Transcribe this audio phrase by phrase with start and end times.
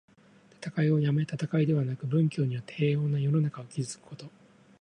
[0.59, 4.25] 戦いをやめ、戦いではなく、文教によって平穏な世の中を築くこと。